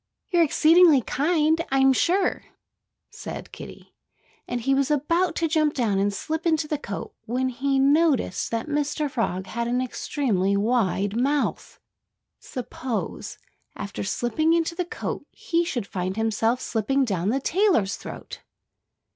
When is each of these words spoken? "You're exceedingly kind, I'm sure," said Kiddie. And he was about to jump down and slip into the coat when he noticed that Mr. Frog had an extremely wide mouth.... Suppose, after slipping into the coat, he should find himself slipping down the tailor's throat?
"You're 0.31 0.41
exceedingly 0.41 1.01
kind, 1.03 1.63
I'm 1.69 1.93
sure," 1.93 2.45
said 3.11 3.51
Kiddie. 3.51 3.93
And 4.47 4.61
he 4.61 4.73
was 4.73 4.89
about 4.89 5.35
to 5.35 5.47
jump 5.47 5.75
down 5.75 5.99
and 5.99 6.11
slip 6.11 6.47
into 6.47 6.67
the 6.67 6.79
coat 6.79 7.13
when 7.27 7.49
he 7.49 7.77
noticed 7.77 8.49
that 8.49 8.65
Mr. 8.65 9.11
Frog 9.11 9.45
had 9.45 9.67
an 9.67 9.79
extremely 9.79 10.57
wide 10.57 11.15
mouth.... 11.15 11.79
Suppose, 12.39 13.37
after 13.75 14.03
slipping 14.03 14.53
into 14.53 14.73
the 14.73 14.85
coat, 14.85 15.27
he 15.29 15.63
should 15.63 15.85
find 15.85 16.17
himself 16.17 16.59
slipping 16.61 17.05
down 17.05 17.29
the 17.29 17.39
tailor's 17.39 17.95
throat? 17.95 18.41